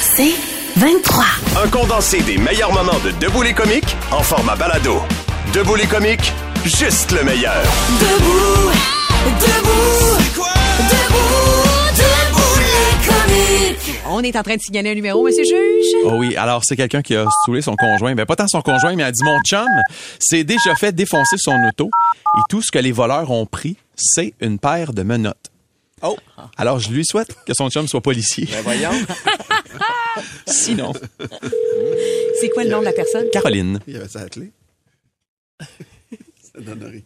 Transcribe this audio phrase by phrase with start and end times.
[0.00, 0.34] C'est
[0.76, 1.24] 23.
[1.64, 5.00] Un condensé des meilleurs moments de Debout les comiques en format balado.
[5.52, 6.32] Debout les comiques,
[6.64, 7.62] juste le meilleur.
[8.00, 8.70] Debout,
[9.40, 10.18] debout,
[10.90, 11.24] debout,
[11.96, 14.00] debout les comiques.
[14.08, 15.94] On est en train de signaler un numéro, monsieur juge.
[16.04, 18.14] Oh oui, alors c'est quelqu'un qui a saoulé son conjoint.
[18.14, 19.66] Ben pas tant son conjoint, mais a dit mon chum
[20.20, 21.90] s'est déjà fait défoncer son auto
[22.36, 25.50] et tout ce que les voleurs ont pris, c'est une paire de menottes.
[26.06, 26.16] Oh,
[26.58, 28.46] Alors je lui souhaite que son chum soit policier.
[28.50, 28.90] ben voyons.
[30.46, 30.92] Sinon,
[32.40, 33.24] C'est quoi le nom de la personne?
[33.32, 33.80] Caroline.
[33.86, 34.52] Il y avait la clé.
[35.60, 37.00] ça donne rien.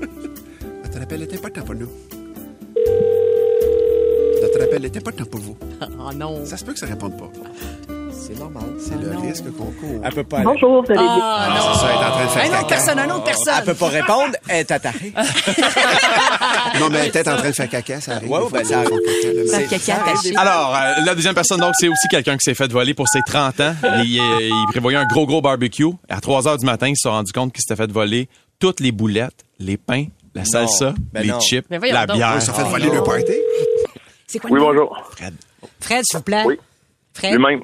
[0.84, 1.90] Notre appel est important pour nous.
[4.42, 5.56] Notre appel est important pour vous.
[5.98, 6.44] Oh non.
[6.44, 7.30] Ça se peut que ça réponde pas.
[8.26, 8.62] C'est normal.
[8.78, 10.00] C'est le risque qu'on court.
[10.02, 10.40] Elle peut pas.
[10.40, 11.18] Bonjour, vous allez bien?
[11.22, 12.68] Ah, C'est ça, elle est en train de faire Un autre caca.
[12.68, 13.54] personne, un autre personne.
[13.58, 14.36] Elle peut pas répondre.
[14.48, 15.12] Elle est attarée.
[16.80, 18.30] Non, mais elle est peut-être en train de faire caca, ça arrive.
[18.30, 18.90] Ouais, ben, ça arrive.
[18.90, 19.68] caca, le Ça mec.
[19.68, 20.36] fait caca attaché.
[20.36, 23.20] Alors, euh, la deuxième personne, donc, c'est aussi quelqu'un qui s'est fait voler pour ses
[23.26, 23.74] 30 ans.
[24.04, 25.84] Il, euh, il prévoyait un gros, gros barbecue.
[26.08, 28.90] À 3 heures du matin, il s'est rendu compte qu'il s'était fait voler toutes les
[28.92, 31.40] boulettes, les pains, la salsa, Ben les non.
[31.40, 32.16] chips, la donc.
[32.16, 32.32] bière.
[32.36, 32.94] Ils se sont fait Oh, voler non.
[32.94, 33.32] le party.
[34.26, 34.96] C'est quoi Oui, bonjour.
[35.80, 36.42] Fred, s'il vous plaît.
[36.46, 36.58] Oui.
[37.12, 37.34] Fred.
[37.34, 37.60] Lui-même.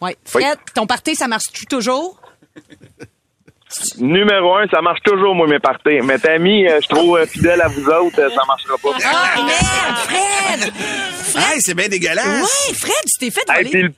[0.00, 0.16] Ouais.
[0.24, 2.20] Fred, ton party, ça marche-tu toujours?
[3.98, 6.00] Numéro un, ça marche toujours, moi, mes parties.
[6.02, 8.90] Mais Tammy, euh, je suis trop euh, fidèle à vous autres, euh, ça marchera pas.
[9.04, 10.72] Ah, merde, Fred!
[11.36, 12.26] Hey, c'est bien dégueulasse.
[12.26, 13.82] Ouais, Fred, tu t'es fait Hey, puis, voler.
[13.84, 13.94] le,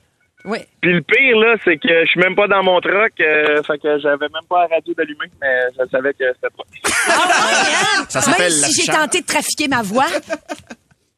[0.51, 0.59] Oui.
[0.79, 3.79] puis le pire, là, c'est que je suis même pas dans mon truck, euh, fait
[3.79, 6.63] que j'avais même pas la radio d'allumer, mais je savais que c'était pas.
[7.07, 8.05] Ah, ouais, hein?
[8.09, 10.05] Ça s'appelle Même si j'ai tenté de trafiquer ma voix.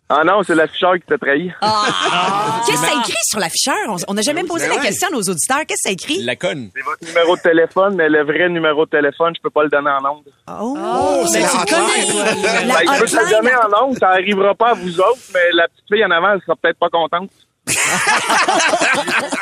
[0.08, 1.52] Ah non, c'est l'afficheur qui t'a trahi.
[1.62, 2.62] Ah.
[2.68, 3.74] Qu'est-ce que ça écrit sur l'afficheur?
[3.90, 5.66] On- On n'a jamais posé Ben la question à nos auditeurs.
[5.68, 6.22] Qu'est-ce que ça écrit?
[6.24, 6.70] La conne.
[6.76, 9.70] C'est votre numéro de téléphone, mais le vrai numéro de téléphone, je peux pas le
[9.70, 10.24] donner en ondes.
[10.48, 12.14] Oh, c'est ben, la le hotline.
[12.14, 12.66] connais.
[12.68, 15.20] La Ben, je peux te le donner en ondes, ça arrivera pas à vous autres,
[15.34, 17.32] mais la petite fille en avant, elle sera peut-être pas contente.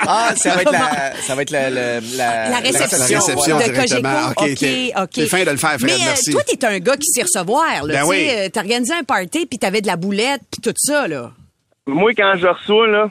[0.06, 3.58] Ah, ça va être la, ça va être la, la, la, La réception, La réception
[3.58, 4.34] de directement.
[4.36, 4.66] Cogeco.
[4.66, 6.32] OK, OK, fin de le faire, Fred, Mais euh, merci.
[6.32, 7.86] toi, t'es un gars qui sait recevoir.
[7.86, 8.18] Là, Ben Tu oui.
[8.28, 11.08] sais, euh, T'as organisé un party, puis t'avais de la boulette, puis tout ça.
[11.08, 11.32] là.
[11.88, 13.08] Moi, quand je reçois, là,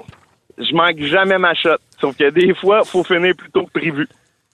[0.59, 1.77] je manque jamais ma shot.
[2.01, 4.07] Sauf que des fois, faut finir plus tôt que prévu.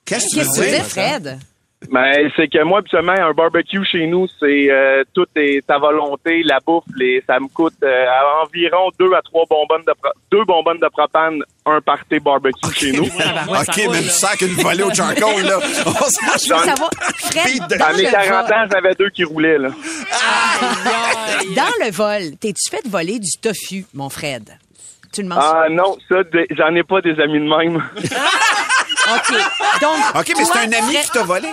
[0.05, 0.85] Qu'est-ce que tu Qu'est-ce que tu veux dire?
[0.87, 1.39] Fred?
[1.91, 6.43] Ben, c'est que moi, habituellement, un barbecue chez nous, c'est euh, tout est à volonté,
[6.43, 10.11] la bouffe, les, ça me coûte euh, à environ deux à trois bonbonnes de pro-
[10.31, 13.05] deux bonbonnes de propane, un party barbecue chez nous.
[13.49, 15.59] OK, même sens qu'une volée au charcoal, là.
[15.87, 19.59] On s'en- savoir, Fred, dans À mes le 40 vol, ans, j'avais deux qui roulaient,
[19.59, 19.69] là.
[21.55, 24.51] dans le vol, t'es-tu fait voler du tofu, mon Fred?
[25.19, 25.53] Tu le mentionnes?
[25.53, 26.19] Ah non, ça,
[26.51, 27.77] j'en ai pas des amis de même.
[29.17, 29.37] OK.
[29.81, 31.49] Donc, OK, mais c'est un ami qui t'a volé.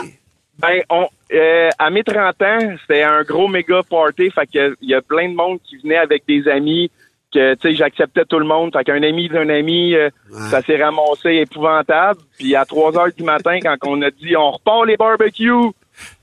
[0.59, 4.29] Ben, on, euh, à mes 30 ans, c'était un gros méga party.
[4.29, 6.91] Fait que il y a plein de monde qui venait avec des amis.
[7.33, 8.71] Que, tu sais, j'acceptais tout le monde.
[8.71, 10.11] Fait qu'un ami d'un ami, euh,
[10.51, 12.19] ça s'est ramassé épouvantable.
[12.37, 15.71] Puis à 3 heures du matin, quand on a dit on repart les barbecues,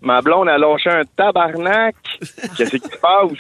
[0.01, 1.97] ma blonde a lâché un tabarnak.
[2.57, 3.33] Qu'est-ce qui se passe?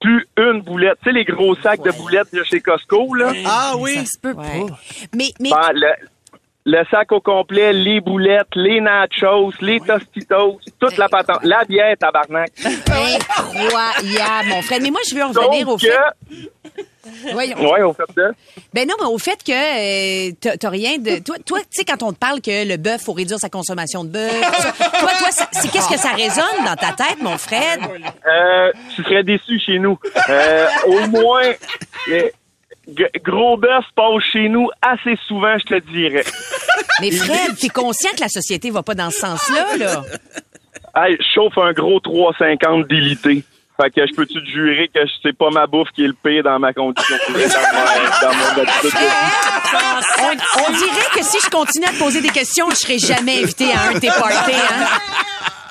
[0.00, 0.98] Plus une boulette.
[1.02, 3.32] Tu sais, les gros sacs de boulettes de chez Costco, là?
[3.46, 3.96] Ah oui.
[3.96, 4.42] Ça se peut pas.
[5.14, 5.88] Mais, mais Ben, le,
[6.64, 11.44] le sac au complet, les boulettes, les nachos, les tostitos, toute la patente.
[11.44, 12.50] La bière, tabarnak.
[13.28, 14.82] incroyable, mon Fred.
[14.82, 15.88] Mais moi, je veux en revenir au Donc, fait.
[15.88, 16.59] que-
[17.34, 18.32] Ouais, au fait de?
[18.74, 21.22] Ben non, mais au fait que euh, t'as- rien de.
[21.22, 24.04] Toi, toi tu sais, quand on te parle que le bœuf, faut réduire sa consommation
[24.04, 24.40] de bœuf.
[24.78, 27.80] toi, toi, c'est qu'est-ce que ça résonne dans ta tête, mon Fred?
[28.26, 29.98] Euh, tu serais déçu chez nous.
[30.28, 31.52] Euh, au moins,
[33.24, 36.24] gros bœuf passe chez nous assez souvent, je te dirais.
[37.00, 40.02] Mais Fred, t'es conscient que la société va pas dans ce sens-là, là?
[40.94, 43.44] Hey, je chauffe un gros 350 délité.
[43.80, 46.42] Fait que je peux-tu te jurer que c'est pas ma bouffe qui est le pire
[46.42, 47.16] dans ma condition
[50.18, 53.72] On, dirait que si je continue à te poser des questions, je serai jamais invité
[53.72, 54.12] à un de tes hein?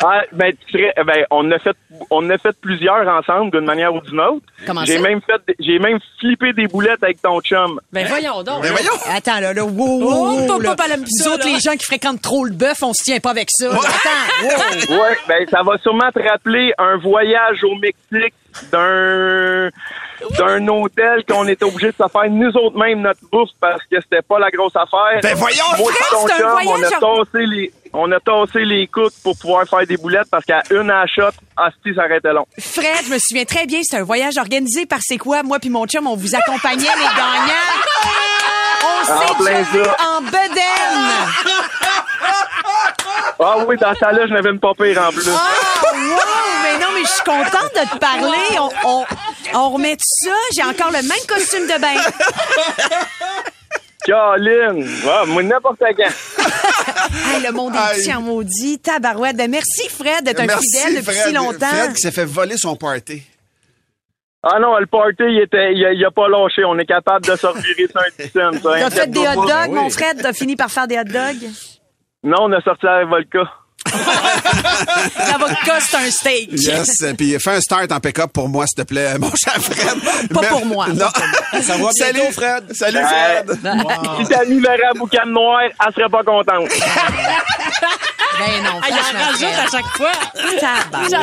[0.02, 1.76] Ah, ben, tu serais, ben, on a fait,
[2.10, 4.46] on a fait plusieurs ensemble d'une manière ou d'une autre.
[4.66, 5.02] Comment J'ai ça?
[5.02, 7.82] même fait, j'ai même flippé des boulettes avec ton chum.
[7.92, 8.64] Ben voyons donc.
[8.64, 8.94] Mais voyons.
[9.14, 10.76] Attends, là, là, wow, Oh, wow, pas- wow, là.
[10.76, 11.52] pas la pizza, Nous autres, là.
[11.54, 13.68] les gens qui fréquentent trop le bœuf, on se tient pas avec ça.
[13.70, 14.44] Attends,
[14.94, 15.02] wow.
[15.02, 18.34] Ouais, ben, ça va sûrement te rappeler un voyage au Mexique
[18.72, 19.70] d'un,
[20.38, 23.98] d'un hôtel qu'on était obligé de se faire nous autres mêmes notre bouffe parce que
[24.02, 25.20] c'était pas la grosse affaire.
[25.22, 28.12] Ben voyons, Moi, Fred, et ton c'est un chum, on voyage a tassé les, on
[28.12, 31.94] a tassé les coudes pour pouvoir faire des boulettes parce qu'à une à shot, asti,
[31.96, 32.46] ça arrêtait long.
[32.60, 35.44] Fred, je me souviens très bien, c'est un voyage organisé par C'est quoi?
[35.44, 37.54] Moi puis mon chum, on vous accompagnait, les gagnants.
[38.82, 39.34] On s'est
[40.08, 41.10] en bedaine.
[43.42, 45.28] Ah oui, dans ça là, je n'avais une pas pire en plus.
[45.30, 45.38] Wow!
[46.64, 48.60] Mais non, mais mais je suis contente de te parler.
[48.60, 49.06] On, on,
[49.54, 50.32] on remet ça.
[50.54, 51.96] J'ai encore le même costume de bain.
[54.06, 56.04] Caroline, ouais, moi, n'importe quand.
[57.34, 58.80] Hey, le monde est petit en maudit.
[58.80, 59.36] Tabarouette.
[59.36, 61.28] Ben, merci, Fred, d'être un Merci, fidèle depuis Fred.
[61.28, 61.66] si longtemps.
[61.68, 63.24] Fred qui s'est fait voler son party.
[64.44, 66.64] Ah non, le party, il, était, il, a, il a pas lâché.
[66.66, 68.70] On est capable de revirer sur un petit scène, ça.
[68.80, 70.22] T'as fait des hot dogs, mon Fred?
[70.22, 71.50] T'as fini par faire des hot dogs?
[72.24, 73.50] Non, on a sorti avec Volca.
[75.18, 76.50] La vodka, c'est un steak.
[76.54, 77.04] Yes.
[77.18, 80.30] Puis fais un start en pick-up pour moi, s'il te plaît, mon cher Fred.
[80.34, 80.88] Pas Mais- pour moi.
[80.90, 81.08] Non.
[81.62, 82.66] Ça va Salut, Fred.
[82.76, 83.04] Salut, Ouais.
[83.04, 83.52] Fred.
[84.22, 86.70] Si Tammy verrait la boucane noire, elle serait pas contente.
[88.40, 90.12] Ben non, Il en rajoute à chaque fois.
[90.60, 91.12] Tabarouette.
[91.12, 91.22] Moi,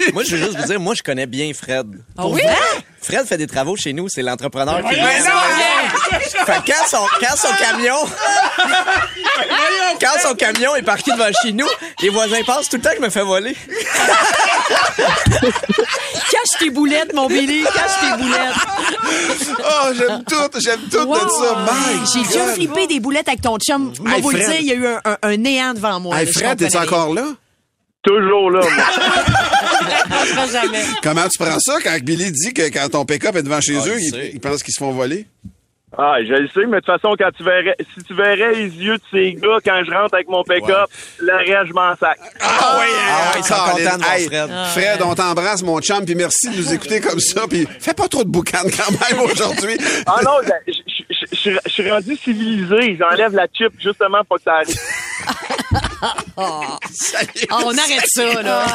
[0.00, 1.86] je, moi, je veux juste vous dire, moi, je connais bien Fred.
[2.18, 2.42] Ah oui?
[3.00, 5.40] Fred fait des travaux chez nous, c'est l'entrepreneur qui Mais non,
[6.44, 7.94] Fait que quand son, quand son camion,
[10.00, 11.65] quand son camion est parqué devant chez nous,
[12.02, 13.54] les voisins passent tout le temps que je me fais voler.
[16.30, 17.62] Cache tes boulettes, mon Billy.
[17.64, 18.54] Cache tes boulettes.
[19.58, 21.64] Oh, j'aime tout, j'aime tout de ça.
[22.14, 23.92] J'ai déjà flippé des boulettes avec ton chum.
[24.00, 26.18] Moi, Hey, vous le dire, il y a eu un, un- un néant devant moi.
[26.20, 27.24] Hey, Fred, t'es encore là?
[28.02, 28.84] Toujours là, moi.
[30.36, 30.84] pas jamais.
[31.02, 33.88] Comment tu prends ça quand Billy dit que quand ton pick-up est devant chez Ah,
[33.88, 33.98] eux,
[34.32, 35.26] ils pensent qu'ils se font voler?
[35.98, 38.68] Ah, je le sais, mais de toute façon, quand tu verrais, si tu verrais les
[38.68, 42.18] yeux de ces gars quand je rentre avec mon pick-up, le reste, je m'en sac.
[42.40, 44.50] Ah oui, Ah ouais, ils sont contents de voir Fred.
[44.72, 47.46] Fred, on t'embrasse, mon chum, puis merci de nous écouter comme ça.
[47.48, 49.78] Puis fais pas trop de boucan quand même aujourd'hui.
[50.06, 50.72] Ah non, je-
[51.32, 52.98] je- suis rendu civilisé.
[52.98, 54.76] J'enlève la chip justement pour que ça arrive.
[56.92, 57.46] Salut.
[57.50, 58.66] Ah, on arrête ça, là.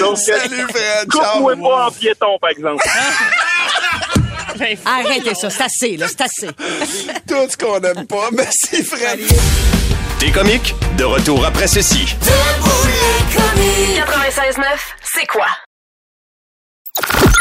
[0.00, 1.08] Donc, Salut, Fred.
[1.08, 2.84] Coupe-moi pas en piéton, par exemple.
[4.84, 5.50] Arrêtez ça.
[5.50, 6.06] C'est assez, là.
[6.08, 6.48] C'est assez.
[7.28, 8.28] Tout ce qu'on aime pas.
[8.32, 9.20] Merci, Fred.
[10.18, 10.74] T'es comique?
[10.96, 12.14] De retour après ceci.
[13.96, 14.64] 96.9,
[15.02, 15.46] c'est quoi?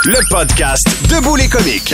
[0.05, 1.93] Le podcast Debout les comiques.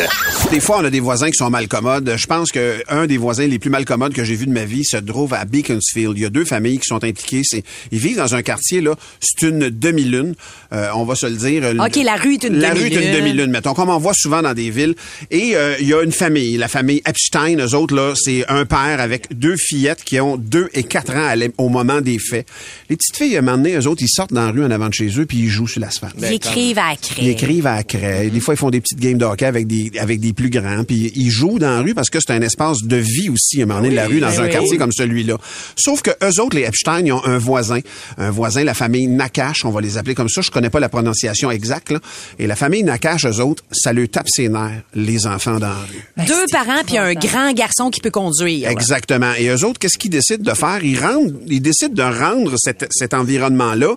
[0.52, 2.14] Des fois, on a des voisins qui sont malcommodes.
[2.16, 4.84] Je pense que un des voisins les plus malcommodes que j'ai vu de ma vie
[4.86, 6.14] se trouve à Beaconsfield.
[6.16, 7.42] Il y a deux familles qui sont impliquées.
[7.44, 8.96] C'est, ils vivent dans un quartier, là.
[9.20, 10.36] C'est une demi-lune.
[10.72, 11.64] Euh, on va se le dire.
[11.84, 13.16] OK, la rue est une La rue est une demi-lune.
[13.16, 14.94] demi-lune, mettons, comme on voit souvent dans des villes.
[15.32, 17.58] Et euh, il y a une famille, la famille Epstein.
[17.60, 21.34] Eux autres, là, c'est un père avec deux fillettes qui ont deux et quatre ans
[21.58, 22.48] au moment des faits.
[22.90, 24.70] Les petites filles, à un moment donné, eux autres, ils sortent dans la rue en
[24.72, 26.14] avant de chez eux puis ils jouent sur l'asphalte.
[26.20, 27.26] Ils écrivent à la Ils craie.
[27.32, 27.95] écrivent à la craie.
[27.96, 30.84] Des fois, ils font des petites games de hockey avec des, avec des plus grands.
[30.84, 33.64] Puis ils jouent dans la rue parce que c'est un espace de vie aussi, à
[33.64, 34.52] un moment donné, la rue, dans ben un oui.
[34.52, 35.38] quartier comme celui-là.
[35.76, 37.80] Sauf que eux autres, les Epstein, ils ont un voisin.
[38.18, 40.42] Un voisin, la famille Nakash, on va les appeler comme ça.
[40.42, 42.00] Je connais pas la prononciation exacte, là.
[42.40, 45.76] Et la famille Nakash, eux autres, ça leur tape ses nerfs, les enfants dans la
[45.76, 46.26] rue.
[46.28, 48.70] Deux parents puis un grand garçon qui peut conduire.
[48.70, 49.34] Exactement.
[49.38, 50.84] Et eux autres, qu'est-ce qu'ils décident de faire?
[50.84, 53.96] Ils rendent, ils décident de rendre cet, cet environnement-là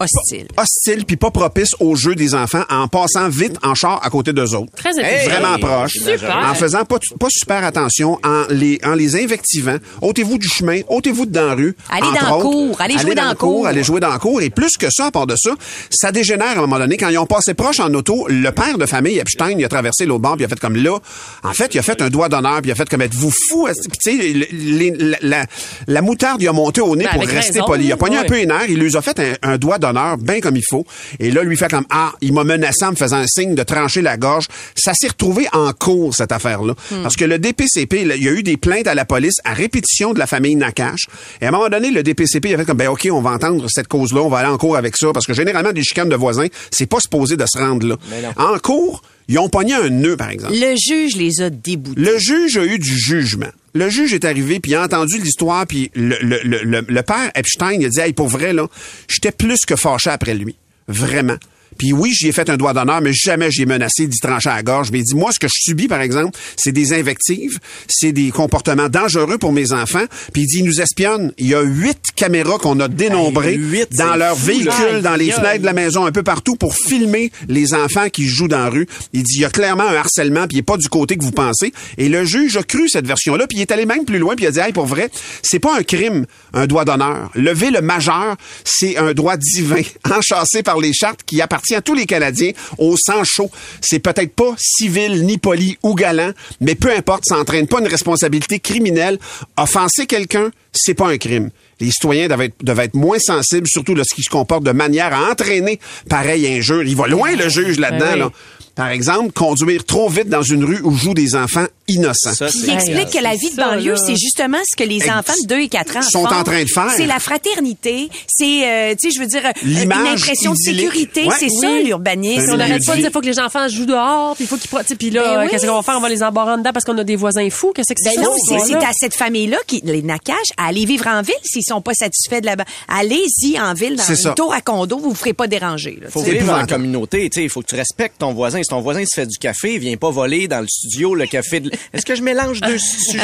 [0.00, 0.46] Hostile.
[0.56, 4.32] hostile puis pas propice au jeu des enfants en passant vite en char à côté
[4.32, 4.72] d'eux autres.
[4.74, 5.28] Très efficace.
[5.28, 5.92] Vraiment proche.
[5.92, 6.48] Super.
[6.50, 9.76] En faisant pas, pas super attention, en les, en les invectivant.
[10.00, 11.76] Ôtez-vous du chemin, ôtez-vous de dans la rue.
[11.90, 12.42] Allez dans le autres.
[12.42, 13.66] cours, allez jouer dans le cours.
[13.66, 14.40] Allez jouer dans le cours.
[14.42, 15.50] Et plus que ça, à part de ça,
[15.90, 16.96] ça dégénère à un moment donné.
[16.96, 20.06] Quand ils ont passé proche en auto, le père de famille, Epstein, il a traversé
[20.06, 20.98] l'autre bord, puis il a fait comme là.
[21.44, 23.68] En fait, il a fait un doigt d'honneur, puis il a fait comme êtes-vous fou?
[24.02, 25.46] Tu sais, le- les- la, la,
[25.86, 27.84] la moutarde, il a monté au nez Ben, pour rester raison, poli.
[27.84, 29.89] Il a pogné un peu les nerfs, il lui a fait un, un doigt d'honneur
[30.18, 30.84] bien comme il faut.
[31.18, 33.62] Et là, lui fait comme ah, il m'a menacé en me faisant un signe de
[33.62, 34.46] trancher la gorge.
[34.74, 38.42] Ça s'est retrouvé en cours cette affaire-là, parce que le DPCP, il y a eu
[38.42, 41.06] des plaintes à la police à répétition de la famille Nakash.
[41.40, 43.30] Et à un moment donné, le DPCP il a fait comme ben ok, on va
[43.30, 46.08] entendre cette cause-là, on va aller en cours avec ça, parce que généralement des chicanes
[46.08, 47.96] de voisins, c'est pas supposé de se rendre là.
[48.36, 50.54] En cours, ils ont pogné un nœud par exemple.
[50.54, 52.00] Le juge les a déboutés.
[52.00, 53.46] Le juge a eu du jugement.
[53.74, 57.30] Le juge est arrivé, puis il a entendu l'histoire, puis le, le, le, le- père
[57.36, 58.66] Epstein, il a dit, hey, pour vrai, là,
[59.08, 60.56] j'étais plus que fâché après lui.
[60.88, 61.36] Vraiment.
[61.78, 64.50] Puis oui, j'y ai fait un doigt d'honneur, mais jamais j'y ai menacé d'y trancher
[64.50, 64.90] à la gorge.
[64.90, 67.58] Mais il dit, moi, ce que je subis, par exemple, c'est des invectives,
[67.88, 70.04] c'est des comportements dangereux pour mes enfants.
[70.32, 71.32] Puis il dit, ils nous espionnent.
[71.38, 75.00] Il y a huit caméras qu'on a dénombrées Hey, dans c'est leur fou, véhicule, là.
[75.00, 78.48] dans les fenêtres de la maison, un peu partout, pour filmer les enfants qui jouent
[78.48, 78.86] dans la rue.
[79.12, 81.24] Il dit, il y a clairement un harcèlement, puis il est pas du côté que
[81.24, 81.72] vous pensez.
[81.98, 84.44] Et le juge a cru cette version-là, puis il est allé même plus loin, puis
[84.44, 85.10] il a dit, hey, pour vrai,
[85.42, 87.30] c'est pas un crime, un droit d'honneur.
[87.34, 91.40] Lever le majeur, c'est un droit divin, enchâssé par les chartes qui
[91.74, 93.50] à tous les Canadiens au sang chaud.
[93.80, 97.88] C'est peut-être pas civil, ni poli ou galant, mais peu importe, ça entraîne pas une
[97.88, 99.18] responsabilité criminelle.
[99.56, 101.50] Offenser quelqu'un, c'est pas un crime.
[101.80, 105.30] Les citoyens devaient être, devaient être moins sensibles, surtout lorsqu'ils se comportent de manière à
[105.30, 106.82] entraîner pareil injure.
[106.82, 108.12] Il va loin, le juge, là-dedans.
[108.12, 108.30] Ben là.
[108.74, 112.34] Par exemple, conduire trop vite dans une rue où jouent des enfants innocent.
[112.34, 113.98] Ça, Puis c'est- il explique que la vie de ça, banlieue, là.
[114.04, 116.34] c'est justement ce que les Ex- enfants de 2 et 4 ans sont font.
[116.34, 116.92] en train de faire.
[116.96, 121.24] C'est la fraternité, c'est, euh, tu sais, je veux dire, euh, une impression de sécurité.
[121.26, 121.34] Ouais.
[121.38, 122.50] c'est ça, l'urbanisme.
[122.52, 123.12] On n'arrête pas de dire vie.
[123.12, 125.42] faut que les enfants jouent dehors, puis il faut qu'ils sais, puis là Ben euh,
[125.44, 125.48] oui.
[125.50, 125.96] qu'est-ce qu'on va faire?
[125.96, 127.72] On va les embarrer en dedans parce qu'on a des voisins fous.
[127.74, 131.06] Qu'est-ce que c'est Ben ça, c'est à cette famille-là qui les nakache à aller vivre
[131.06, 132.56] en ville s'ils sont pas satisfaits de la
[132.88, 134.30] Allez-y en ville dans C'est ça.
[134.30, 135.98] une tour à condo, vous vous ferez pas déranger.
[136.02, 138.62] Là, Faut vivre en communauté, tu sais, il faut que tu respectes ton voisin.
[138.62, 141.60] Si ton voisin se fait du café, viens pas voler dans le studio le café
[141.60, 141.70] de...
[141.92, 143.18] Est-ce que je mélange deux sujets?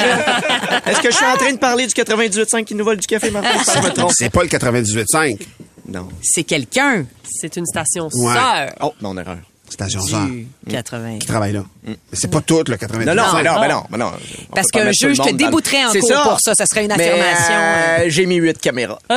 [0.86, 3.30] Est-ce que je suis en train de parler du 98.5 qui nous vole du café,
[3.30, 3.62] Martin?
[3.64, 4.12] Si je me trompe.
[4.14, 5.38] C'est pas le 98.5.
[5.88, 6.08] Non.
[6.22, 7.04] C'est quelqu'un.
[7.24, 8.34] C'est une station Ouais.
[8.34, 8.70] sœur.
[8.80, 9.38] Oh, mon erreur.
[9.68, 11.18] Station Sœur du 80.
[11.18, 11.64] qui travaille là.
[11.84, 13.04] Mais c'est pas tout le 98.5.
[13.04, 14.12] Non, non, mais non, mais non, mais non.
[14.50, 16.54] On Parce le juge te débouterait en C'est cours pour ça.
[16.54, 17.54] Ça serait une Mais, affirmation.
[17.54, 18.98] euh, j'ai mis huit caméras.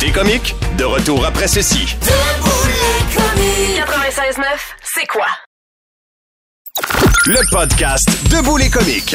[0.00, 0.54] T'es comique?
[0.76, 1.96] De retour après ceci.
[3.76, 4.42] 96.9,
[4.94, 5.26] c'est quoi?
[7.26, 9.14] Le podcast Debout les comiques.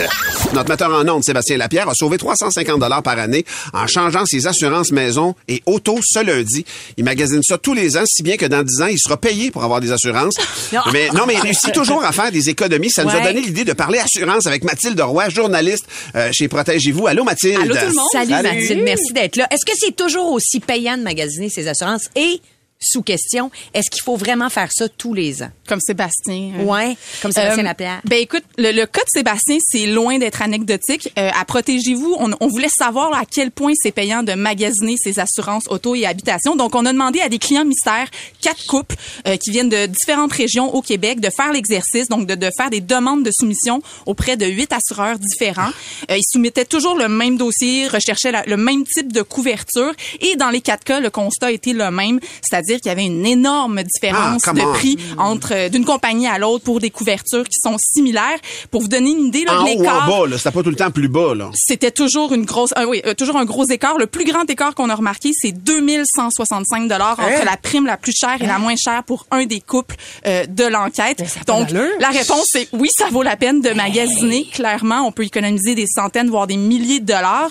[0.53, 3.43] Notre metteur en ondes, Sébastien Lapierre, a sauvé 350 dollars par année
[3.73, 6.63] en changeant ses assurances maison et auto ce lundi.
[6.97, 9.49] Il magasine ça tous les ans, si bien que dans 10 ans, il sera payé
[9.49, 10.35] pour avoir des assurances.
[10.71, 10.81] Non.
[10.91, 12.89] Mais non, mais il réussit toujours à faire des économies.
[12.89, 17.05] Ça nous a donné l'idée de parler assurance avec Mathilde Roy, journaliste euh, chez Protégez-vous.
[17.05, 17.59] Allô, Mathilde.
[17.61, 18.07] Allô tout le monde.
[18.11, 18.47] Salut, Salut.
[18.47, 19.47] Mathilde, merci d'être là.
[19.51, 22.41] Est-ce que c'est toujours aussi payant de magasiner ses assurances et
[22.83, 25.49] sous question, est-ce qu'il faut vraiment faire ça tous les ans?
[25.67, 26.51] Comme Sébastien.
[26.59, 26.63] euh.
[26.63, 28.01] Ouais, comme Sébastien Euh, Lapierre.
[28.05, 31.09] Ben écoute, le, le cas de Sébastien, c'est loin d'être anecdotique.
[31.17, 34.95] Euh, à Protégez-vous, on, on voulait savoir là, à quel point c'est payant de magasiner
[34.97, 36.55] ses assurances auto et habitation.
[36.55, 38.07] Donc, on a demandé à des clients mystères,
[38.41, 38.95] quatre couples
[39.27, 42.69] euh, qui viennent de différentes régions au Québec, de faire l'exercice, donc de, de faire
[42.69, 45.71] des demandes de soumission auprès de huit assureurs différents.
[46.11, 49.93] Euh, ils soumettaient toujours le même dossier, recherchaient la- le même type de couverture.
[50.21, 53.25] Et dans les quatre cas, le constat était le même, c'est-à-dire qu'il y avait une
[53.25, 57.59] énorme différence Ah, de prix entre euh, d'une compagnie à l'autre pour des couvertures qui
[57.61, 58.39] sont similaires.
[58.71, 60.37] Pour vous donner une idée, là, En haut ou l'écart, en bas, là.
[60.37, 61.49] C'était pas tout le temps plus bas, là.
[61.53, 63.97] c'était toujours une grosse, euh, oui, euh, toujours un gros écart.
[63.97, 67.35] Le plus grand écart qu'on a remarqué, c'est 2165 dollars Hein?
[67.35, 70.45] entre la prime la plus chère et la moins chère pour un des couples euh,
[70.45, 71.23] de l'enquête.
[71.47, 74.45] Donc, la réponse c'est oui, ça vaut la peine de magasiner.
[74.51, 77.49] Clairement, on peut économiser des centaines, voire des milliers de dollars.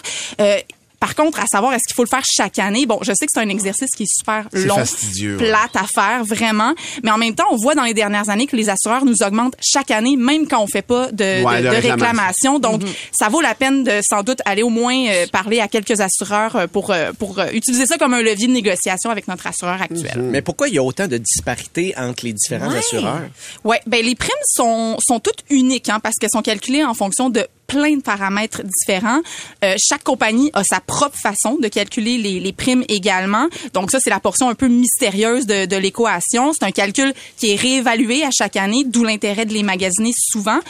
[1.03, 2.87] Par contre, à savoir, est-ce qu'il faut le faire chaque année?
[2.87, 5.49] Bon, je sais que c'est un exercice qui est super long, fastidieux, ouais.
[5.49, 6.75] plate à faire, vraiment.
[7.03, 9.57] Mais en même temps, on voit dans les dernières années que les assureurs nous augmentent
[9.61, 12.55] chaque année, même quand on fait pas de, Ouais, de- de de réclamation.
[12.55, 12.59] réclamation.
[12.61, 12.83] Donc,
[13.13, 16.55] ça vaut la peine de sans doute aller au moins euh, parler à quelques assureurs
[16.55, 19.83] euh, pour euh, pour euh, utiliser ça comme un levier de négociation avec notre assureur
[19.83, 20.17] actuel.
[20.17, 20.31] Mm.
[20.31, 22.79] Mais pourquoi il y a autant de disparités entre les différents Ouais.
[22.79, 23.23] assureurs?
[23.65, 27.29] Ouais, ben les primes sont sont toutes uniques hein, parce qu'elles sont calculées en fonction
[27.29, 29.21] de plein de paramètres différents.
[29.65, 33.49] Euh, chaque compagnie a sa propre façon de calculer les, primes également.
[33.73, 36.53] Donc ça, c'est la portion un peu mystérieuse de, de l'équation.
[36.53, 40.61] C'est un calcul qui est réévalué à chaque année, d'où l'intérêt de les magasiner souvent.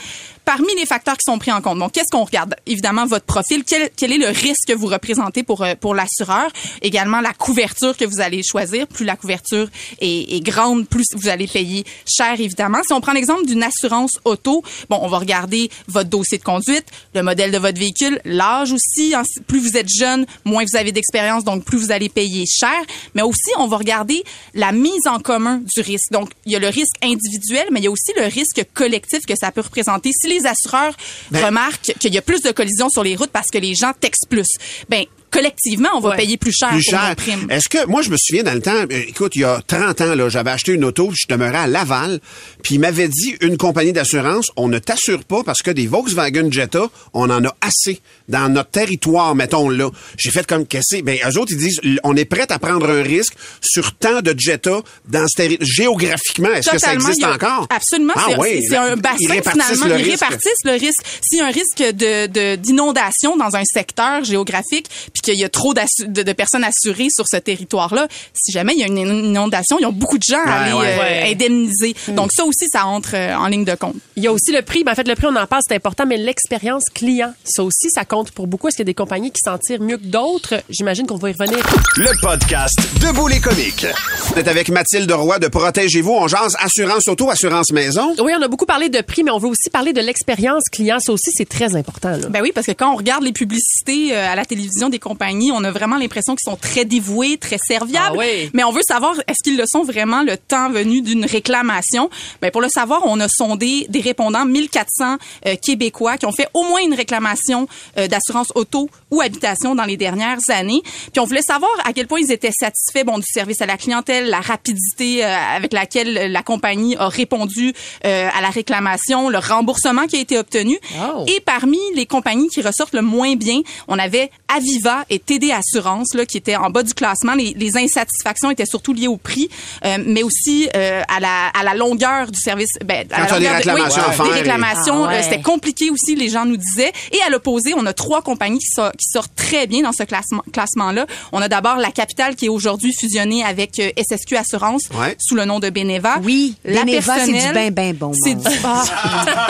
[0.45, 2.55] Parmi les facteurs qui sont pris en compte, donc qu'est-ce qu'on regarde?
[2.65, 3.63] Évidemment, votre profil.
[3.65, 6.49] Quel, quel est le risque que vous représentez pour euh, pour l'assureur?
[6.81, 8.87] Également, la couverture que vous allez choisir.
[8.87, 9.69] Plus la couverture
[9.99, 12.79] est, grande, plus vous allez payer cher, évidemment.
[12.85, 16.85] Si on prend l'exemple d'une assurance auto, bon, on va regarder votre dossier de conduite,
[17.15, 19.13] le modèle de votre véhicule, l'âge aussi.
[19.47, 22.69] Plus vous êtes jeune, moins vous avez d'expérience, donc plus vous allez payer cher.
[23.15, 24.23] Mais aussi, on va regarder
[24.53, 26.11] la mise en commun du risque.
[26.11, 29.25] Donc, il y a le risque individuel, mais il y a aussi le risque collectif
[29.25, 30.11] que ça peut représenter.
[30.39, 30.95] Les assureurs
[31.31, 33.91] Ben- remarquent qu'il y a plus de collisions sur les routes parce que les gens
[33.99, 34.47] textent plus,
[34.89, 36.17] ben collectivement, on va Ouais.
[36.17, 37.15] payer plus cher plus pour nos cher.
[37.15, 37.47] primes.
[37.49, 39.99] Est-ce que moi je me souviens dans le temps, euh, écoute, il y a 30
[40.01, 42.19] ans là, j'avais acheté une auto, je demeurais à Laval,
[42.61, 46.51] puis il m'avait dit une compagnie d'assurance, on ne t'assure pas parce que des Volkswagen
[46.51, 47.99] Jetta, on en a assez
[48.29, 49.89] dans notre territoire, mettons là.
[50.17, 51.01] J'ai fait comme casser.
[51.01, 54.33] Ben eux autres ils disent on est prêt à prendre un risque sur tant de
[54.37, 57.67] Jetta dans ce terri- géographiquement, est-ce que ça existe a- encore?
[57.69, 58.13] Absolument.
[58.15, 59.85] Ah c'est oui, un bassin ils finalement.
[59.87, 60.21] le ils risque.
[60.23, 61.01] répartissent le risque.
[61.21, 65.43] S'il y a un risque de de- d'inondation dans un secteur géographique, puis qu'il y
[65.43, 68.97] a trop de, de personnes assurées sur ce territoire-là, si jamais il y a une
[68.97, 70.87] inondation, ils ont beaucoup de gens à Ouais, aller ouais.
[70.87, 71.31] euh, Ouais.
[71.31, 71.95] indemniser.
[72.09, 73.95] Donc ça aussi, ça entre euh, en ligne de compte.
[74.15, 74.83] Il y a aussi le prix.
[74.83, 77.89] Ben, en fait, le prix, on en parle, c'est important, mais l'expérience client, ça aussi,
[77.89, 78.67] ça compte pour beaucoup.
[78.67, 80.55] Est-ce qu'il y a des compagnies qui s'en tirent mieux que d'autres?
[80.69, 81.57] J'imagine qu'on va y revenir.
[81.97, 83.85] Le podcast Debout les comiques.
[84.33, 88.13] On est avec Mathilde Roy de Protégez-vous, on jase assurance auto, assurance maison.
[88.19, 90.99] Oui, on a beaucoup parlé de prix, mais on veut aussi parler de l'expérience client.
[90.99, 92.11] Ça aussi, c'est très important.
[92.11, 92.27] Là.
[92.29, 95.12] Ben oui, parce que quand on regarde les publicités euh, à la télévision des, com-
[95.13, 95.51] compagnie.
[95.51, 98.17] On a vraiment l'impression qu'ils sont très dévoués, très serviables.
[98.19, 98.49] Ah oui.
[98.53, 102.09] Mais on veut savoir, est-ce qu'ils le sont vraiment le temps venu d'une réclamation?
[102.41, 106.47] Ben, pour le savoir, on a sondé des répondants, 1400 euh, Québécois qui ont fait
[106.53, 107.67] au moins une réclamation
[107.97, 110.81] euh, d'assurance auto ou habitation dans les dernières années.
[111.11, 113.77] Puis on voulait savoir à quel point ils étaient satisfaits bon, du service à la
[113.77, 117.73] clientèle, la rapidité euh, avec laquelle la compagnie a répondu
[118.05, 120.79] euh, à la réclamation, le remboursement qui a été obtenu.
[120.95, 121.25] Oh.
[121.27, 126.13] Et parmi les compagnies qui ressortent le moins bien, on avait Aviva et TD Assurance
[126.13, 127.33] là, qui étaient en bas du classement.
[127.33, 129.49] Les, les insatisfactions étaient surtout liées au prix,
[129.85, 132.69] euh, mais aussi euh, à, la, à la longueur du service.
[132.85, 135.15] Ben, à Quand la tu as des longueur de- réclamations à des réclamations, Ah ouais.
[135.19, 136.91] euh, c'était compliqué aussi, les gens nous disaient.
[137.11, 140.03] Et à l'opposé, on a trois compagnies qui, sor- qui sortent très bien dans ce
[140.03, 141.05] classement, classement-là.
[141.31, 145.15] On a d'abord la capitale qui est aujourd'hui fusionnée avec euh, SSQ Assurance Ouais.
[145.19, 146.17] sous le nom de Beneva.
[146.23, 148.83] Oui, la Beneva, c'est du ben, ben bon C'est du, ah,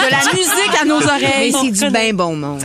[0.05, 1.53] de la musique à nos Mais oreilles.
[1.61, 2.63] c'est du bien bon monde.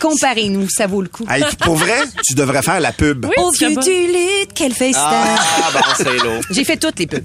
[0.00, 1.24] Comparez-nous, ça vaut le coup.
[1.28, 3.26] Hey, puis pour vrai, tu devrais faire la pub.
[3.36, 3.82] Au tu serais vieux bon.
[3.82, 5.00] du lutte, quel festin.
[5.02, 6.40] Ah, bon, c'est lourd.
[6.50, 7.24] J'ai fait toutes les pubs.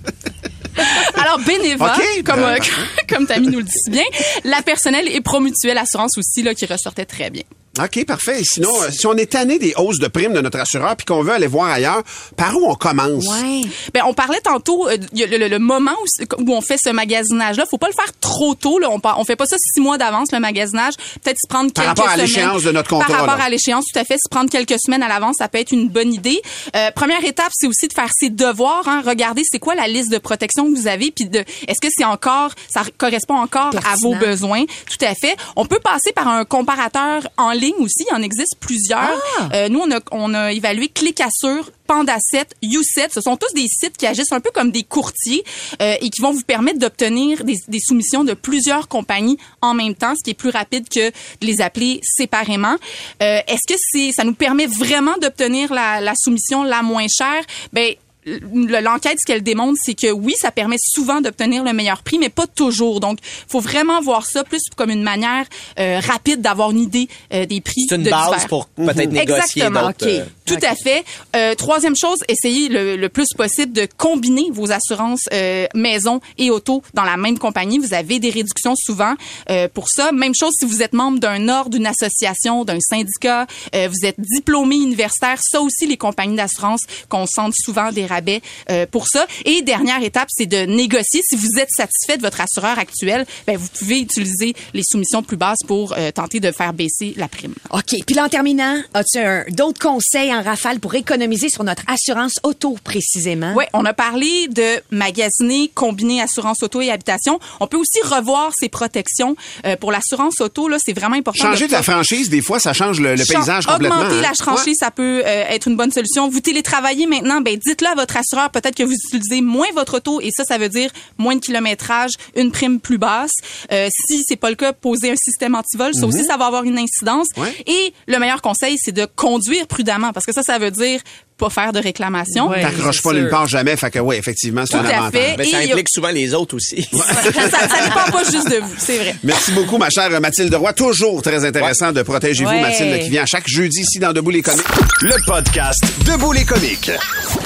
[1.16, 2.58] Alors, Beneva, comme, euh,
[3.10, 4.04] comme Tammy nous le dit si bien,
[4.44, 7.44] la personnelle et Promutuelle Assurance aussi, là, qui ressortait très bien.
[7.82, 8.42] OK, parfait.
[8.44, 11.24] Sinon, euh, si on est tanné des hausses de primes de notre assureur puis qu'on
[11.24, 12.02] veut aller voir ailleurs,
[12.36, 13.26] par où on commence?
[13.28, 13.62] Ouais.
[13.94, 17.66] Ben, on parlait tantôt euh, le, le- le moment où, où on fait ce magasinage-là.
[17.70, 18.78] Faut pas le faire trop tôt.
[18.78, 18.90] Là.
[18.92, 20.96] On, on fait pas ça six mois d'avance, le magasinage.
[21.24, 22.28] Peut-être se prendre Par quelques rapport à semaines.
[22.28, 23.46] l'échéance de notre contrat, Par rapport là.
[23.46, 24.18] à l'échéance, tout à fait.
[24.22, 26.42] Se prendre quelques semaines à l'avance, ça peut être une bonne idée.
[26.76, 28.84] Euh, première étape, c'est aussi de faire ses devoirs.
[28.88, 29.02] Hein.
[29.06, 31.12] Regardez c'est quoi la liste de protection que vous avez.
[31.12, 34.66] Puis de, est-ce que c'est encore, ça correspond encore à vos besoins?
[34.66, 35.38] Tout à fait.
[35.56, 38.06] On peut passer par un comparateur en ligne aussi.
[38.10, 39.22] Il en existe plusieurs.
[39.40, 39.50] Ah!
[39.54, 43.10] Euh, nous, on a, on a évalué Clicassure, Pandasset, YouSet.
[43.14, 45.44] Ce sont tous des sites qui agissent un peu comme des courtiers
[45.82, 49.96] euh, et qui vont vous permettre d'obtenir des, des soumissions de plusieurs compagnies en même
[49.96, 52.76] temps, ce qui est plus rapide que de les appeler séparément.
[53.22, 57.44] Euh, Est-ce que c'est, ça nous permet vraiment d'obtenir la, la soumission la moins chère?
[57.74, 57.94] Ben,
[58.26, 62.30] l'enquête, ce qu'elle démontre, c'est que oui, ça permet souvent d'obtenir le meilleur prix, mais
[62.30, 63.00] pas toujours.
[63.00, 65.46] Donc, faut vraiment voir ça plus comme une manière
[65.80, 67.86] euh, rapide d'avoir une idée euh, des prix.
[67.90, 69.90] C'est une de base pour peut-être négocier Exactement.
[69.90, 70.04] OK.
[70.04, 71.04] euh, Tout à fait.
[71.36, 76.50] Euh, troisième chose, essayez le, le plus possible de combiner vos assurances euh, maison et
[76.50, 77.80] auto dans la même compagnie.
[77.80, 79.14] Vous avez des réductions souvent
[79.50, 80.12] euh, pour ça.
[80.12, 84.20] Même chose si vous êtes membre d'un ordre, d'une association, d'un syndicat, euh, vous êtes
[84.20, 85.40] diplômé universitaire.
[85.42, 89.26] Ça aussi, les compagnies d'assurance consentent souvent des rabais euh, pour ça.
[89.46, 91.22] Et dernière étape, c'est de négocier.
[91.28, 95.38] Si vous êtes satisfait de votre assureur actuel, ben, vous pouvez utiliser les soumissions plus
[95.38, 97.54] basses pour euh, tenter de faire baisser la prime.
[97.72, 97.96] OK.
[98.06, 99.20] Puis là, en terminant, as-tu
[99.54, 103.54] d'autres conseils en rafale pour économiser sur notre assurance auto, précisément?
[103.56, 107.40] Oui, on a parlé de magasiner, combiner assurance auto et habitation.
[107.60, 109.36] On peut aussi revoir ses protections
[109.66, 110.68] euh, pour l'assurance auto.
[110.68, 111.52] Là, c'est vraiment important.
[111.52, 113.98] Changer de la franchise, des fois, ça change le, le Chan- paysage complètement.
[113.98, 114.30] Augmenter hein?
[114.30, 116.30] la franchise, ça peut euh, être une bonne solution.
[116.30, 118.50] Vous télétravaillez maintenant, ben dites-le à votre assureur.
[118.50, 122.12] Peut-être que vous utilisez moins votre auto et ça, ça veut dire moins de kilométrage,
[122.36, 123.32] une prime plus basse.
[123.72, 125.94] Euh, si c'est pas le cas, posez un système antivol.
[125.94, 127.28] Ça aussi, ça va avoir une incidence.
[127.36, 127.44] Mhm.
[127.44, 127.56] Ouais.
[127.68, 131.02] Et le meilleur conseil, c'est de conduire prudemment parce que ça, ça veut dire
[131.42, 132.48] pas faire de réclamation.
[132.50, 132.62] Ouais.
[132.62, 135.22] T'accroches pas nulle part jamais, fait que oui, effectivement, c'est Tout un à avantage.
[135.22, 135.36] fait.
[135.38, 136.88] Mais ça a- implique souvent les autres aussi.
[136.94, 139.16] ça, ça dépend pas juste de vous, c'est vrai.
[139.24, 140.74] Merci beaucoup, ma chère Mathilde Roy.
[140.74, 142.62] Toujours très intéressant de Protégez-vous, Ouais.
[142.62, 144.66] Mathilde, qui vient chaque jeudi ici dans Debout les comiques.
[145.02, 146.92] Le podcast Debout les comiques.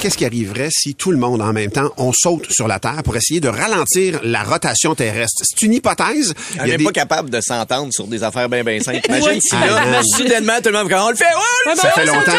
[0.00, 3.02] Qu'est-ce qui arriverait si tout le monde, en même temps, on saute sur la Terre
[3.04, 5.42] pour essayer de ralentir la rotation terrestre?
[5.44, 6.34] C'est une hypothèse.
[6.60, 9.00] On n'est des- pas capable de s'entendre sur des affaires bien, bien simples.
[9.08, 12.32] Imagine si là, Ah, soudainement, tout le monde, on le fait, ouais, Ça fait longtemps,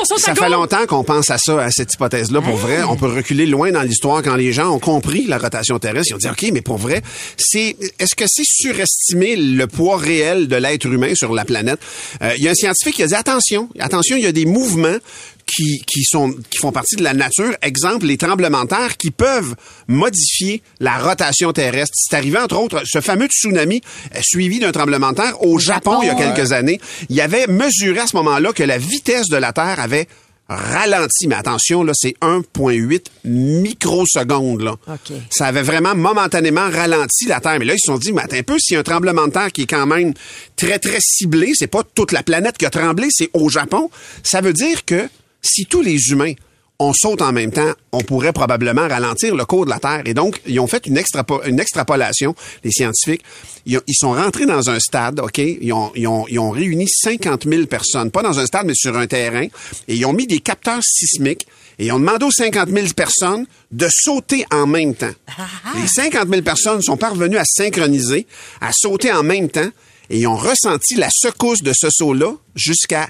[0.00, 2.40] on saute à ça fait longtemps qu'on pense à ça, à cette hypothèse-là.
[2.40, 5.78] Pour vrai, on peut reculer loin dans l'histoire quand les gens ont compris la rotation
[5.78, 6.10] terrestre.
[6.10, 7.02] Ils ont dit, OK, mais pour vrai,
[7.36, 11.80] c'est, est-ce que c'est surestimer le poids réel de l'être humain sur la planète?
[12.22, 14.46] Euh, Il y a un scientifique qui a dit, attention, attention, il y a des
[14.46, 14.96] mouvements
[15.44, 17.52] qui, qui sont, qui font partie de la nature.
[17.62, 19.54] Exemple, les tremblements de terre qui peuvent
[19.88, 21.92] modifier la rotation terrestre.
[21.96, 23.80] C'est arrivé, entre autres, ce fameux tsunami
[24.14, 26.80] euh, suivi d'un tremblement de terre au Japon, il y a quelques années.
[27.08, 30.06] Il avait mesuré à ce moment-là que la vitesse de la Terre avait
[30.56, 31.26] ralenti.
[31.26, 34.76] Mais attention, là, c'est 1,8 microsecondes, là.
[35.30, 37.58] Ça avait vraiment momentanément ralenti la Terre.
[37.58, 39.26] Mais là, ils se sont dit, mais attends un peu, s'il y a un tremblement
[39.26, 40.14] de terre qui est quand même
[40.56, 43.90] très, très ciblé, c'est pas toute la planète qui a tremblé, c'est au Japon.
[44.22, 45.08] Ça veut dire que
[45.42, 46.34] si tous les humains
[46.82, 50.02] on saute en même temps, on pourrait probablement ralentir le cours de la Terre.
[50.06, 53.22] Et donc, ils ont fait une, extrapo- une extrapolation, les scientifiques.
[53.66, 55.38] Ils, ont- ils sont rentrés dans un stade, OK?
[55.38, 58.74] Ils ont, ils, ont, ils ont réuni 50 000 personnes, pas dans un stade, mais
[58.74, 59.46] sur un terrain.
[59.88, 61.46] Et ils ont mis des capteurs sismiques
[61.78, 65.12] et ils ont demandé aux 50 000 personnes de sauter en même temps.
[65.80, 68.26] Les 50 000 personnes sont parvenues à synchroniser,
[68.60, 69.68] à sauter en même temps
[70.10, 73.08] et ils ont ressenti la secousse de ce saut-là jusqu'à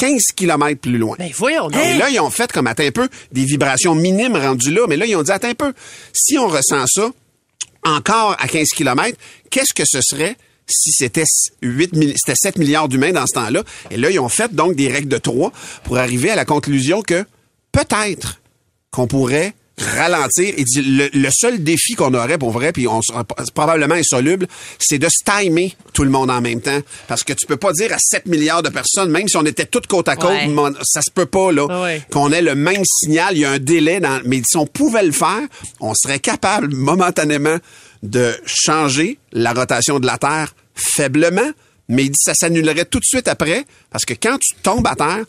[0.00, 1.16] 15 km plus loin.
[1.18, 1.80] Ben voyons donc.
[1.84, 4.96] Et là, ils ont fait comme, attends un peu, des vibrations minimes rendues là, mais
[4.96, 5.72] là, ils ont dit, attends un peu,
[6.12, 7.10] si on ressent ça
[7.84, 9.16] encore à 15 km,
[9.50, 10.36] qu'est-ce que ce serait
[10.66, 11.24] si c'était
[11.62, 13.62] 8 mi- c'était 7 milliards d'humains dans ce temps-là?
[13.90, 15.52] Et là, ils ont fait donc des règles de 3
[15.84, 17.24] pour arriver à la conclusion que
[17.72, 18.40] peut-être
[18.90, 19.54] qu'on pourrait
[19.84, 20.54] ralentir.
[20.56, 24.46] Et dit, le, le seul défi qu'on aurait pour vrai, puis on sera probablement insoluble,
[24.78, 26.80] c'est de stymer tout le monde en même temps.
[27.08, 29.66] Parce que tu peux pas dire à 7 milliards de personnes, même si on était
[29.66, 30.70] toutes côte à côte, Ouais.
[30.82, 32.02] ça se peut pas, là, Ah ouais.
[32.10, 33.36] qu'on ait le même signal.
[33.36, 35.40] Il y a un délai dans, mais si on pouvait le faire,
[35.80, 37.56] on serait capable momentanément
[38.02, 41.50] de changer la rotation de la Terre faiblement,
[41.88, 44.94] mais il dit ça s'annulerait tout de suite après, parce que quand tu tombes à
[44.94, 45.24] terre,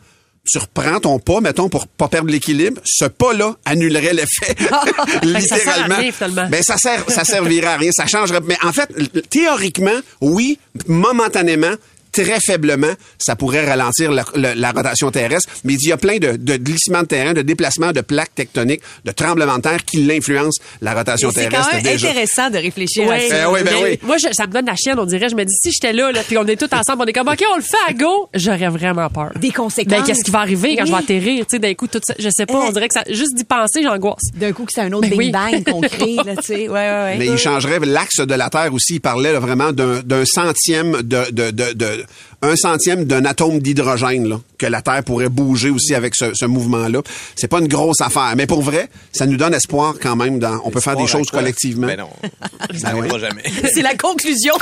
[0.51, 4.75] tu reprends ton pas, mettons, pour pas perdre l'équilibre, ce pas-là annulerait l'effet, que ça
[4.75, 6.11] sert à littéralement.
[6.11, 6.49] finalement.
[6.49, 8.41] Ben, ça sert, ça servirait à rien, ça changerait.
[8.45, 8.89] Mais en fait,
[9.29, 11.73] théoriquement, oui, momentanément,
[12.11, 15.49] très faiblement, ça pourrait ralentir la, la- la rotation terrestre.
[15.63, 18.81] Mais il y a plein de, de glissements de terrain, de déplacements, de plaques tectoniques,
[19.05, 21.69] de tremblements de terre qui l'influencent, la rotation C'est terrestre.
[21.69, 22.09] quand même déjà.
[22.09, 23.27] intéressant de réfléchir à ça.
[23.29, 23.99] Ben oui, ben oui.
[24.03, 25.29] Moi, je- ça me donne la chienne, on dirait.
[25.29, 27.27] Je me dis, si j'étais là, là, puis on est tous ensemble, on est comme,
[27.27, 29.31] OK, on le fait à go, j'aurais vraiment peur.
[29.39, 29.99] Des conséquences.
[29.99, 30.89] Ben, qu'est-ce qui va arriver quand Oui.
[30.89, 31.45] je vais atterrir?
[31.45, 33.43] Tu sais, d'un coup, tout ça, je sais pas, on dirait que ça, juste d'y
[33.43, 34.21] penser, j'angoisse.
[34.35, 35.25] D'un coup, que c'est un autre Ben oui.
[35.25, 36.67] Big Bang qu'on crée, là, tu sais.
[36.67, 37.15] Ouais, ouais, ouais.
[37.17, 38.95] Mais il changerait l'axe de la Terre aussi.
[38.95, 42.00] Il parlait là, vraiment d'un d'un centième de, de, de, de-
[42.41, 46.45] un centième d'un atome d'hydrogène là, que la Terre pourrait bouger aussi avec ce, ce
[46.45, 47.01] mouvement-là.
[47.35, 50.39] C'est pas une grosse affaire, mais pour vrai, ça nous donne espoir quand même.
[50.39, 51.87] Dans, on peut faire des choses collectivement.
[51.87, 52.09] Ben non.
[52.77, 53.43] Ça n'arrivera jamais.
[53.73, 54.53] C'est la conclusion.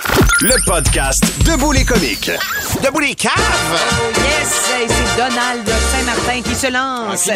[0.41, 2.31] Le podcast Debout les comiques.
[2.83, 3.31] Debout les caves!
[4.15, 7.29] Yes, c'est Donald de Saint-Martin qui se lance.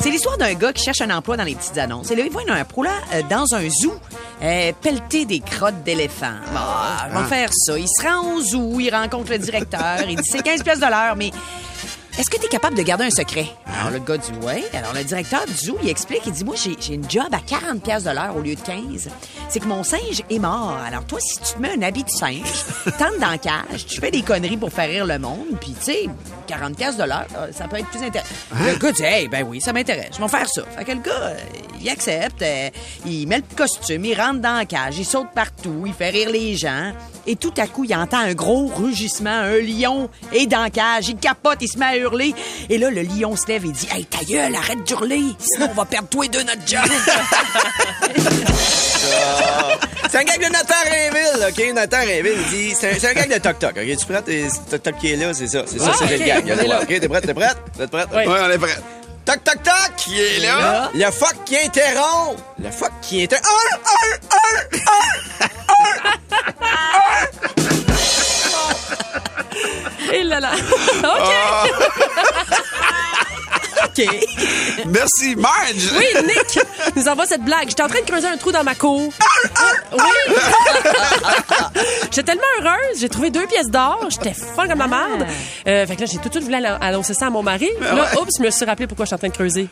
[0.00, 2.10] C'est l'histoire d'un gars qui cherche un emploi dans les petites annonces.
[2.10, 3.94] Et là, il voit un pro là euh, dans un zoo
[4.42, 6.38] euh, pelleter des crottes d'éléphants.
[7.10, 7.78] On va faire ça.
[7.78, 10.86] Il se rend au zoo, il rencontre le directeur, il dit c'est 15 pièces de
[10.86, 11.30] l'heure, mais
[12.18, 13.46] est-ce que tu es capable de garder un secret?
[13.78, 14.64] Alors le gars dit ouais.
[14.74, 17.82] Alors le directeur du zoo, il explique, il dit moi j'ai une job à 40
[17.82, 19.08] pièces de l'heure au lieu de 15.
[19.48, 20.78] C'est que mon singe est mort.
[20.86, 24.00] Alors toi si tu te mets un habit de singe, t'entres dans la cage, tu
[24.00, 26.08] fais des conneries pour faire rire le monde, puis tu sais
[26.46, 28.34] 40 pièces de l'heure, euh, ça peut être plus intéressant.
[28.52, 30.62] Le gars dit hey ben oui, ça m'intéresse, je vais faire ça.
[30.76, 31.36] Fait que le gars euh,
[31.80, 32.70] il accepte, euh,
[33.04, 36.30] il met le costume, il rentre dans la cage, il saute partout, il fait rire
[36.30, 36.92] les gens
[37.26, 41.08] et tout à coup il entend un gros rugissement, un lion est dans la cage,
[41.08, 42.34] il capote, il se met à hurler
[42.70, 45.74] et là le lion se lève et dit hey ta gueule, arrête d'hurler, sinon on
[45.74, 46.80] va perdre tous les deux notre job.
[50.10, 51.74] C'est un gag de Nathan Rainville, OK?
[51.74, 52.74] Nathan Rainville, il dit...
[52.78, 53.96] C'est un, un gag de Toc Toc, OK?
[53.96, 54.28] Tu prêtes?
[54.28, 55.62] Et ce Toc Toc qui est là, c'est ça.
[55.66, 56.44] C'est ça, Ah, c'est ok, le gag.
[56.46, 56.72] Il.
[56.72, 57.26] OK, t'es prête?
[57.26, 57.56] T'es prête?
[57.74, 58.08] Vous êtes prête?
[58.12, 58.24] Oui.
[58.26, 58.76] Ouais, on est prêt.
[59.24, 59.92] Toc Toc Toc!
[59.96, 60.90] Qui est là?
[60.94, 62.38] Le fuck qui interrompt!
[62.62, 63.46] Le fuck qui interrompt!
[63.84, 64.76] Un, un,
[70.12, 70.52] Et là là.
[70.98, 71.32] OK.
[73.98, 74.04] OK.
[74.86, 75.92] Merci, Marge!
[75.96, 76.58] Oui, Nick
[76.94, 77.68] nous envoie cette blague.
[77.68, 79.10] J'étais en train de creuser un trou dans ma cour.
[79.92, 80.34] Oui.
[82.10, 82.98] J'étais tellement heureuse.
[82.98, 84.06] J'ai trouvé deux pièces d'or.
[84.10, 85.26] J'étais folle comme la merde.
[85.66, 87.68] Euh, fait que là, j'ai tout de suite voulu annoncer ça à mon mari.
[87.80, 89.68] Là, oups, je me suis rappelé pourquoi je suis en train de creuser.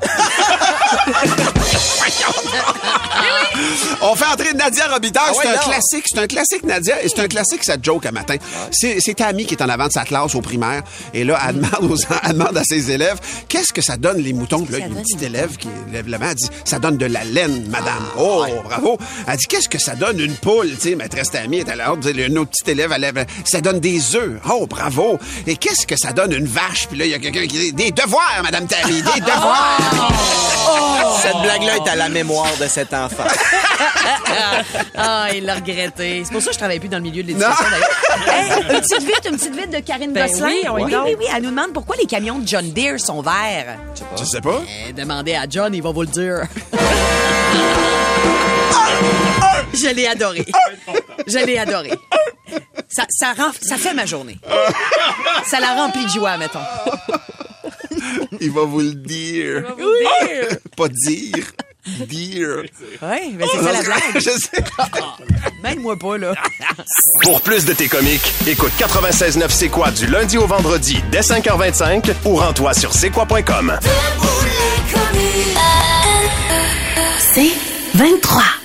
[4.00, 5.22] On fait entrer Nadia Robitaille.
[5.28, 5.62] Ah c'est un non.
[5.62, 6.04] classique.
[6.06, 7.02] C'est un classique, Nadia.
[7.02, 8.36] Et c'est un classique, cette joke à matin.
[8.70, 10.82] C'est c'est Tammy qui est en avant de sa classe au primaire.
[11.12, 14.32] Et là, elle demande, aux, elle demande à ses élèves qu'est-ce que ça donne, les
[14.32, 14.62] moutons.
[14.62, 16.28] Puis là, il y a une petite élève qui lève la main.
[16.30, 18.04] Elle dit ça donne de la laine, madame.
[18.16, 18.98] oh, bravo.
[19.26, 20.70] Elle dit qu'est-ce que ça donne, une poule?
[20.76, 22.06] Tu sais, maîtresse Tammy est à la honte.
[22.06, 23.26] Une autre petite élève, elle lève.
[23.44, 24.40] Ça donne des œufs.
[24.48, 25.18] Oh, bravo.
[25.46, 26.86] Et qu'est-ce que ça donne, une vache?
[26.88, 29.02] Puis là, il y a quelqu'un qui dit des devoirs, madame Tammy.
[29.02, 29.78] Des devoirs.
[31.22, 33.24] Cette blague-là est à la mémoire de cet enfant.
[34.96, 36.22] Ah, il l'a regretté.
[36.24, 37.88] C'est pour ça que je travaille plus dans le milieu de l'éducation, d'ailleurs.
[38.26, 40.46] Hey, une petite vite, une petite vite de Karine Ben Gosselin.
[40.48, 41.26] oui, oui, oui, oui.
[41.34, 43.76] Elle nous demande pourquoi les camions de John Deere sont verts.
[44.18, 44.60] Je sais pas.
[44.88, 46.42] Eh, demandez à John, il va vous le dire.
[49.74, 50.44] Je l'ai adoré.
[51.26, 51.92] Je l'ai adoré.
[52.88, 54.38] Ça, ça, rend- ça fait ma journée.
[55.46, 56.58] Ça la remplit de joie, mettons.
[58.40, 59.64] Il va vous le dire.
[60.76, 61.44] Pas dire.
[62.06, 62.64] Dire.
[63.02, 64.00] Oui, mais c'est ça la blague.
[64.14, 64.64] Je sais.
[65.62, 66.34] Même moi pas, là.
[67.22, 72.12] Pour plus de tes comiques, écoute 96.9 C'est quoi du lundi au vendredi dès 5h25
[72.26, 73.78] ou rends-toi sur c'est quoi.com.
[77.18, 77.52] C'est
[77.94, 78.57] 23.